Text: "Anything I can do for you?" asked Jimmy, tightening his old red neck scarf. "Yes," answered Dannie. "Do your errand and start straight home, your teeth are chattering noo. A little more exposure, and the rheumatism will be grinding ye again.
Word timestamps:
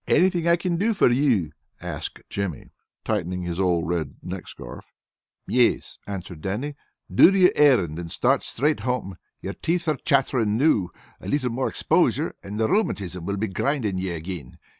"Anything 0.07 0.47
I 0.47 0.55
can 0.55 0.77
do 0.77 0.95
for 0.95 1.11
you?" 1.11 1.51
asked 1.79 2.23
Jimmy, 2.27 2.71
tightening 3.05 3.43
his 3.43 3.59
old 3.59 3.87
red 3.87 4.15
neck 4.23 4.47
scarf. 4.47 4.91
"Yes," 5.45 5.99
answered 6.07 6.41
Dannie. 6.41 6.73
"Do 7.13 7.29
your 7.37 7.51
errand 7.55 7.99
and 7.99 8.11
start 8.11 8.41
straight 8.41 8.79
home, 8.79 9.17
your 9.43 9.53
teeth 9.53 9.87
are 9.87 9.97
chattering 9.97 10.57
noo. 10.57 10.89
A 11.19 11.29
little 11.29 11.51
more 11.51 11.69
exposure, 11.69 12.33
and 12.41 12.59
the 12.59 12.67
rheumatism 12.67 13.27
will 13.27 13.37
be 13.37 13.47
grinding 13.49 13.99
ye 13.99 14.09
again. 14.09 14.57